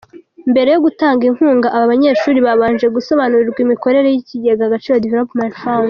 Mbere 0.51 0.69
yo 0.71 0.79
gutanga 0.85 1.21
inkunga, 1.29 1.67
aba 1.75 1.91
banyeshuri 1.91 2.39
babanje 2.47 2.85
gusobanurirwa 2.95 3.59
imikorere 3.65 4.07
y’ikigega 4.11 4.63
Agaciro 4.65 4.97
Development 5.05 5.53
Fund. 5.61 5.79